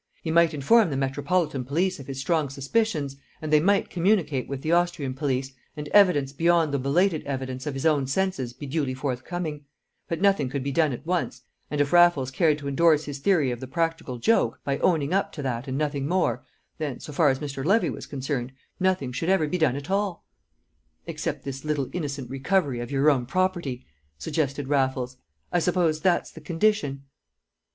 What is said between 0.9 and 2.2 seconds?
Metropolitan Police of his